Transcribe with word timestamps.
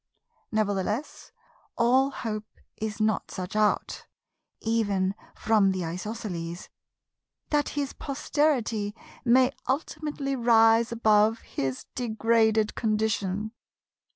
Nevertheless, 0.51 1.31
all 1.77 2.09
hope 2.09 2.47
is 2.75 2.99
not 2.99 3.29
such 3.29 3.55
out, 3.55 4.07
even 4.59 5.13
from 5.35 5.69
the 5.71 5.85
Isosceles, 5.85 6.69
that 7.51 7.69
his 7.77 7.93
posterity 7.93 8.95
may 9.23 9.51
ultimately 9.69 10.35
rise 10.35 10.91
above 10.91 11.41
his 11.41 11.85
degraded 11.93 12.73
condition. 12.73 13.51